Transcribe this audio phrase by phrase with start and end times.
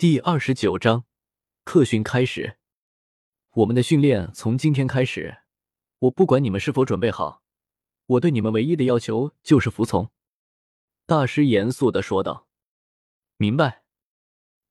[0.00, 1.04] 第二十九章，
[1.62, 2.56] 课训开始。
[3.50, 5.42] 我们的训练从今天开始。
[5.98, 7.42] 我不管你们是否准备好，
[8.06, 10.10] 我对你们唯一的要求就是服从。”
[11.04, 12.48] 大师严肃的说道。
[13.36, 13.82] “明白。”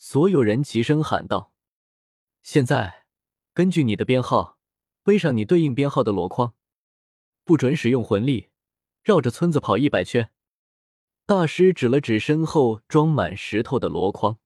[0.00, 1.52] 所有人齐声喊道。
[2.42, 3.04] “现在，
[3.52, 4.56] 根据你的编号，
[5.02, 6.54] 背上你对应编号的箩筐，
[7.44, 8.48] 不准使用魂力，
[9.02, 10.30] 绕着村子跑一百圈。”
[11.28, 14.39] 大师指了指身后装满石头的箩筐。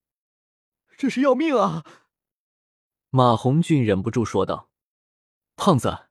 [0.97, 1.85] 这是要命啊！
[3.11, 4.71] 马红俊忍不住说道
[5.57, 6.07] ：“胖子，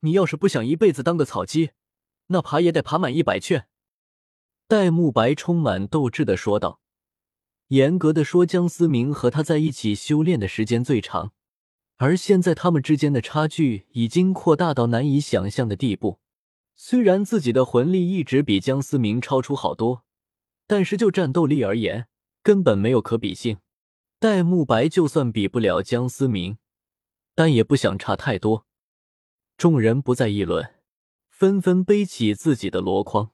[0.00, 1.70] 你要是不想一辈子当个草鸡，
[2.28, 3.66] 那爬也得爬满一百圈。”
[4.68, 6.80] 戴沐白充满斗志的说道
[7.68, 11.32] ：“严格的说，江思明和他在一起修炼的时间最长，
[11.96, 16.20] 而现在他们之间的差距已经扩大到难以想象的地步。
[16.74, 20.04] 虽然自己的魂力一直比江思明超出好多，
[20.66, 22.06] 但是就战斗力而言，
[22.42, 23.58] 根本没有可比性。”
[24.18, 26.56] 戴沐白就算比不了江思明，
[27.34, 28.66] 但也不想差太多。
[29.58, 30.76] 众人不再议论，
[31.28, 33.32] 纷纷背起自己的箩筐，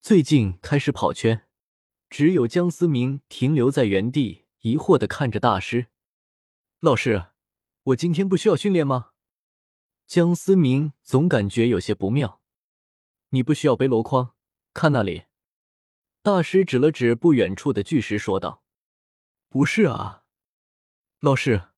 [0.00, 1.46] 最近开始跑圈。
[2.08, 5.88] 只有江思明停留在原地，疑惑的看着大师
[6.80, 7.26] ：“老师，
[7.84, 9.10] 我今天不需要训练吗？”
[10.06, 12.40] 江思明总感觉有些不妙。
[13.30, 14.34] 你不需要背箩筐，
[14.72, 15.24] 看那里。
[16.22, 18.62] 大师指了指不远处的巨石，说道
[19.50, 20.20] ：“不是啊。”
[21.24, 21.68] 老师，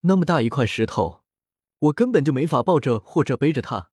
[0.00, 1.22] 那么大一块石头，
[1.78, 3.92] 我根本就没法抱着或者背着它。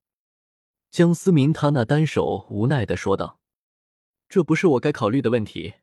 [0.90, 3.38] 江思明他那单手无奈的说道
[4.28, 5.74] ：“这不是我该考虑的问题，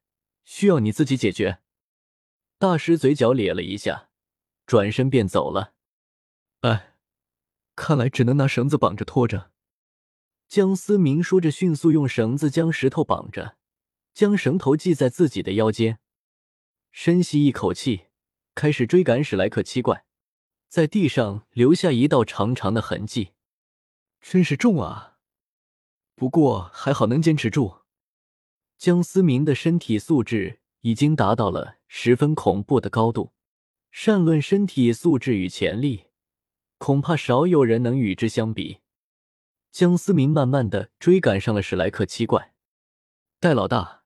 [0.44, 1.60] 需要你自己解决。”
[2.60, 4.10] 大师嘴角咧了一下，
[4.66, 5.76] 转身便走了。
[6.60, 6.98] 哎，
[7.78, 9.52] 看来只能拿绳子绑着拖着。
[10.50, 13.56] 江思明说着，迅速用绳子将石头绑着，
[14.14, 16.00] 将绳头系在自己的腰间，
[16.92, 18.08] 深吸一口气。
[18.56, 20.06] 开始追赶史莱克七怪，
[20.70, 23.32] 在地上留下一道长长的痕迹，
[24.22, 25.18] 真是重啊！
[26.16, 27.80] 不过还好能坚持住。
[28.78, 33.34] 江思明的身体素质已经达到了十分恐怖的高度，
[33.92, 36.06] 善论身体素质与潜力，
[36.78, 38.80] 恐怕少有人能与之相比。
[39.72, 42.54] 江思明慢慢的追赶上了史莱克七怪。
[43.40, 44.04] 戴老大，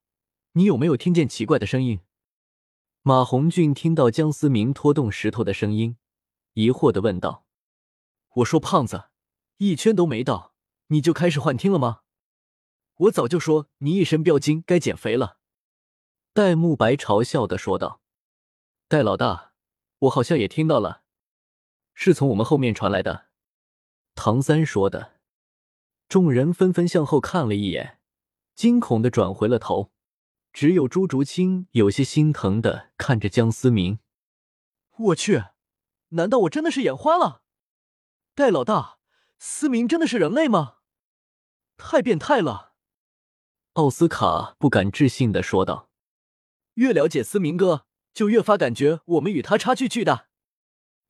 [0.53, 1.99] 你有没有听见奇怪的声音？
[3.01, 5.97] 马红俊听到江思明拖动石头的声音，
[6.53, 7.45] 疑惑的问道
[8.35, 9.05] ：“我说胖子，
[9.57, 10.53] 一圈都没到，
[10.87, 12.01] 你就开始幻听了吗？
[12.95, 15.37] 我早就说你一身膘精，该减肥了。”
[16.33, 18.01] 戴沐白嘲笑的说道
[18.87, 19.53] ：“戴老大，
[19.99, 21.03] 我好像也听到了，
[21.93, 23.27] 是从我们后面传来的。”
[24.15, 25.13] 唐三说的。
[26.09, 27.99] 众人纷纷向后看了一眼，
[28.55, 29.91] 惊恐的转回了头。
[30.57, 33.99] 只有朱竹清有些心疼的看着江思明，
[34.97, 35.43] 我去，
[36.07, 37.43] 难道我真的是眼花了？
[38.33, 38.97] 戴老大，
[39.37, 40.77] 思明真的是人类吗？
[41.77, 42.73] 太变态了！
[43.73, 45.91] 奥斯卡不敢置信的说道。
[46.73, 47.85] 越了解思明哥，
[48.15, 50.29] 就越发感觉我们与他差距巨大，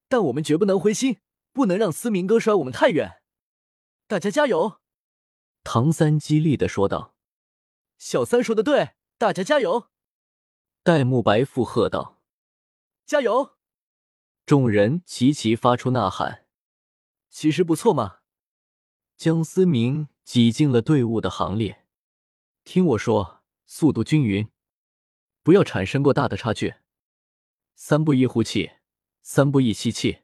[0.09, 1.21] 但我们绝不能灰心，
[1.53, 3.21] 不能让思明哥甩我们太远。
[4.07, 4.81] 大家加油！
[5.63, 7.15] 唐三激励的说道。
[7.97, 8.96] 小三说的对。
[9.19, 9.89] 大家加油！
[10.83, 12.21] 戴沐白附和道
[13.03, 13.57] ：“加油！”
[14.45, 16.45] 众人齐齐发出呐喊。
[17.31, 18.19] 其实不错嘛。
[19.15, 21.87] 江思明挤进了队伍的行列。
[22.63, 24.51] 听我说，速度均匀，
[25.41, 26.75] 不要产生过大的差距。
[27.73, 28.73] 三步一呼气，
[29.23, 30.21] 三步一吸气。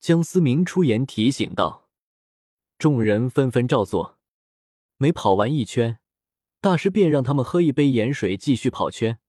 [0.00, 1.88] 江思明出言提醒道。
[2.76, 4.18] 众人纷纷照做。
[4.98, 5.98] 每跑完一圈。
[6.66, 9.20] 大师便让他们喝一杯盐水，继续跑圈。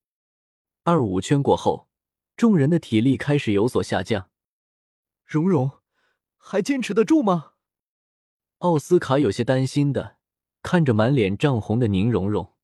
[0.82, 1.88] 二五圈过后，
[2.36, 4.32] 众人的体力开始有所下降。
[5.24, 5.70] 蓉蓉，
[6.38, 7.52] 还坚持得住吗？
[8.58, 10.18] 奥斯卡有些担心的
[10.64, 12.56] 看着满脸涨红的宁荣荣。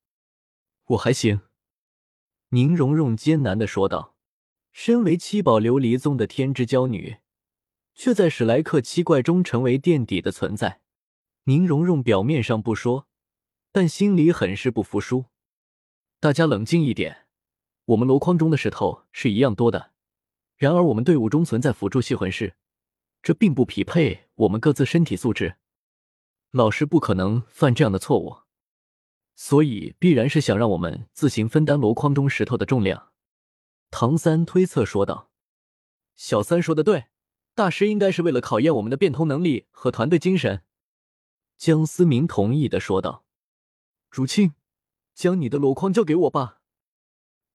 [0.86, 1.42] 我还行。
[2.50, 4.16] 宁荣荣艰难的说道。
[4.72, 7.18] 身为七宝琉璃宗的天之娇女，
[7.94, 10.82] 却在史莱克七怪中成为垫底的存在。
[11.44, 13.08] 宁荣荣表面上不说。
[13.74, 15.26] 但心里很是不服输。
[16.20, 17.26] 大家冷静一点，
[17.86, 19.94] 我们箩筐中的石头是一样多的，
[20.56, 22.54] 然而我们队伍中存在辅助系魂师，
[23.24, 25.56] 这并不匹配我们各自身体素质。
[26.52, 28.42] 老师不可能犯这样的错误，
[29.36, 33.10] 所以必然是想让我们自行分担箩筐中石头的重量。
[33.90, 35.32] 唐三推测说道
[36.16, 37.06] ：“小三说的对，
[37.56, 40.62] 大师应该是为了考验我们的变通能力和团队精神。”
[41.58, 43.26] 江思明同意的说道。
[44.14, 44.54] 竹青，
[45.16, 46.62] 将你的箩筐交给我吧。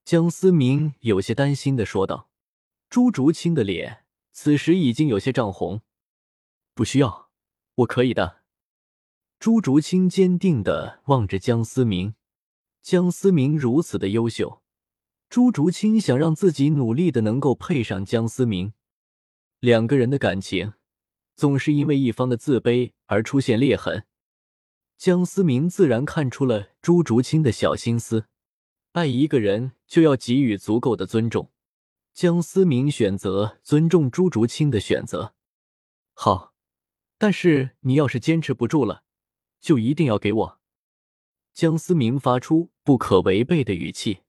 [0.04, 2.28] 江思明有些担心的说道。
[2.90, 5.82] 朱竹清的脸此时已经有些涨红。
[6.74, 7.30] 不需要，
[7.76, 8.42] 我可以的。
[9.38, 12.16] 朱竹清坚定的望着江思明。
[12.82, 14.60] 江思明如此的优秀，
[15.28, 18.72] 朱竹清想让自己努力的能够配上江思明。
[19.60, 20.72] 两个人的感情
[21.36, 24.07] 总是因为一方的自卑而出现裂痕。
[24.98, 28.26] 江思明自然看出了朱竹清的小心思，
[28.90, 31.52] 爱一个人就要给予足够的尊重。
[32.12, 35.36] 江思明选择尊重朱竹清的选择。
[36.14, 36.52] 好，
[37.16, 39.04] 但是你要是坚持不住了，
[39.60, 40.60] 就一定要给我。
[41.52, 44.22] 江思明发出不可违背的语气。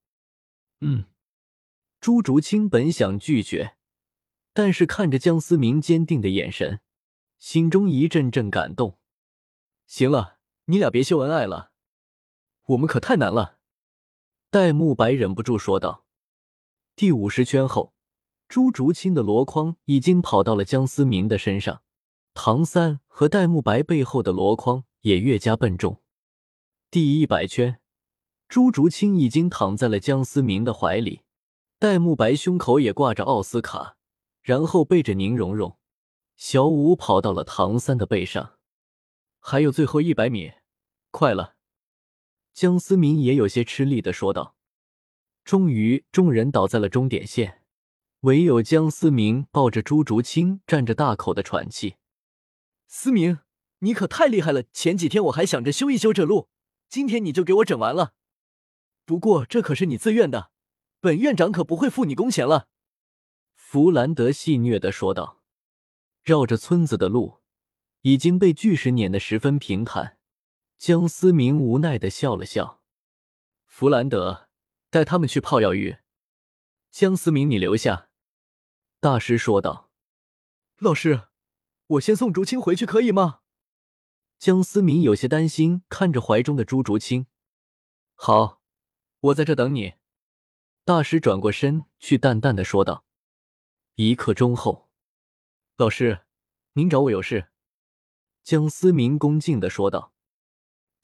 [0.82, 1.06] 嗯，
[2.00, 3.76] 朱竹清本想拒绝，
[4.54, 6.82] 但是看着江思明坚定的眼神，
[7.40, 9.00] 心中一阵阵感动。
[9.88, 10.38] 行了。
[10.70, 11.72] 你俩别秀恩爱了，
[12.68, 13.58] 我们可太难了。
[14.52, 16.06] 戴沐白忍不住说道。
[16.96, 17.96] 第五十圈后，
[18.48, 21.82] 朱竹清的箩筐已经跑到了江思明的身上，
[22.36, 26.04] 唐三和戴沐白背后的箩筐也越加笨重。
[26.92, 27.82] 第一百圈，
[28.48, 31.24] 朱竹清已经躺在了江思明的怀里，
[31.80, 33.98] 戴沐白胸口也挂着奥斯卡，
[34.44, 35.80] 然后背着宁荣荣，
[36.38, 38.60] 小舞跑到了唐三的背上。
[39.40, 40.52] 还有最后一百米。
[41.12, 41.56] 快了，
[42.54, 44.56] 江思明也有些吃力的说道。
[45.44, 47.64] 终于，众人倒在了终点线，
[48.22, 51.96] 唯有江思明抱着朱竹清站着，大口的喘气。
[52.88, 53.40] 思明，
[53.80, 54.64] 你可太厉害了！
[54.72, 56.50] 前几天我还想着修一修这路，
[56.88, 58.14] 今天你就给我整完了。
[59.06, 60.52] 不过这可是你自愿的，
[61.00, 62.68] 本院长可不会付你工钱了。
[63.56, 65.42] 弗兰德戏谑的说道。
[66.22, 67.40] 绕着村子的路
[68.02, 70.19] 已经被巨石碾得十分平坦。
[70.80, 72.82] 江思明无奈的笑了笑，
[73.66, 74.48] 弗兰德
[74.90, 75.98] 带他们去泡药浴，
[76.90, 78.10] 江思明你留下。
[79.02, 79.92] 大师说道
[80.80, 81.28] ：“老师，
[81.88, 83.42] 我先送竹青回去可以吗？”
[84.40, 87.28] 江思明有些担心，看着怀中的朱竹清。
[88.16, 88.62] 好，
[89.20, 89.96] 我在这等你。
[90.86, 93.04] 大师转过身去，淡淡的说道。
[93.96, 94.90] 一刻钟后，
[95.76, 96.22] 老师，
[96.72, 97.52] 您找我有事？
[98.44, 100.14] 江思明恭敬的说道。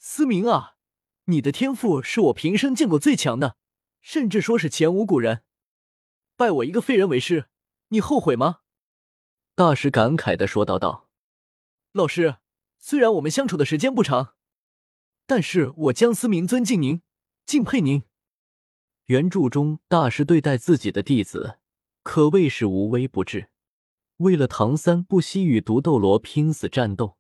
[0.08, 0.76] 思明啊，
[1.26, 3.58] 你的天赋是我平生见过最强的，
[4.02, 5.44] 甚至说是前无古人。
[6.38, 7.50] 拜我一个废人为师，
[7.88, 8.60] 你后悔吗？
[9.56, 11.10] 大师感慨的说道道。
[11.92, 12.36] 老师，
[12.78, 14.36] 虽然我们相处的时间不长，
[15.26, 17.02] 但是我江思明尊敬您，
[17.48, 18.04] 敬佩您。
[19.06, 21.58] 原著中，大师对待自己的弟子
[22.04, 23.50] 可谓是无微不至，
[24.18, 27.18] 为了唐三，不惜与毒斗罗拼死战斗。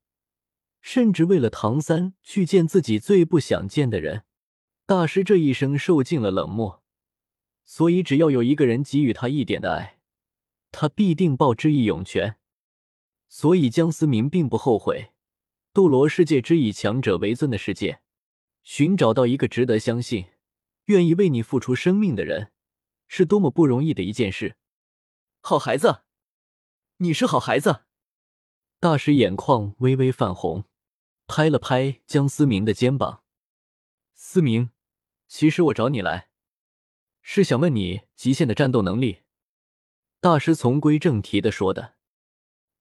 [0.85, 4.23] 甚至为了唐三去见自己最不想见的人，
[4.85, 6.83] 大师这一生受尽了冷漠，
[7.65, 9.99] 所以只要有一个人给予他一点的爱，
[10.71, 12.37] 他必定报之以涌泉。
[13.27, 15.11] 所以江思明并不后悔，
[15.73, 18.01] 斗罗世界之以强者为尊的世界，
[18.61, 20.27] 寻找到一个值得相信、
[20.85, 22.51] 愿意为你付出生命的人，
[23.07, 24.55] 是多么不容易的一件事。
[25.41, 26.03] 好孩子，
[26.97, 27.85] 你是好孩子。
[28.79, 30.65] 大师眼眶微微泛红。
[31.27, 33.24] 拍了拍江思明的肩膀，
[34.13, 34.69] 思明，
[35.27, 36.30] 其实我找你来，
[37.22, 39.24] 是想问你极限的战斗能力。
[40.22, 41.95] 大师从归正题的说的，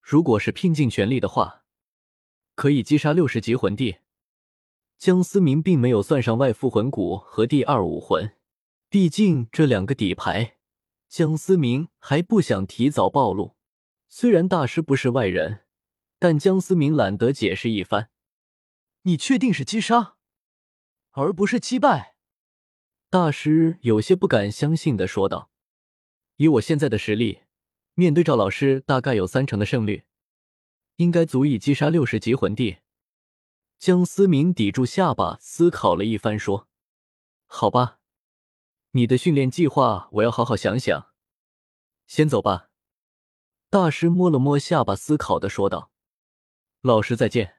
[0.03, 1.65] 如果是拼尽全力的话，
[2.55, 3.97] 可以击杀六十级魂帝。
[4.99, 8.37] 江思明并没有算上外附魂骨和第二武魂，
[8.89, 10.59] 毕竟这两个底牌，
[11.09, 13.57] 江思明还不想提早暴露。
[14.09, 15.65] 虽然大师不是外人，
[16.19, 18.11] 但江思明懒得解释一番。
[19.07, 20.17] 你确定是击杀，
[21.11, 22.17] 而不是击败？
[23.11, 25.51] 大师有些不敢相信的说道
[26.37, 27.43] ：“以我现在的实力，
[27.93, 30.05] 面对赵老师，大概有三成的胜率，
[30.97, 32.79] 应该足以击杀六十级魂帝。”
[33.79, 36.67] 江思明抵住下巴，思考了一番，说
[37.45, 38.01] ：“好吧，
[38.93, 41.13] 你的训练计划我要好好想想。
[42.07, 42.71] 先走吧。”
[43.69, 45.93] 大师摸了摸下巴，思考的说道
[46.81, 47.57] ：“老师再见。”